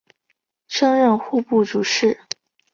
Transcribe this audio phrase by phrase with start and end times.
[0.67, 2.19] 升任户部主事。